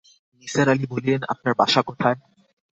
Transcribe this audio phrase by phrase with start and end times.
[0.43, 2.17] নিসার আলি বললেন, আপনার বাসা কোথায়?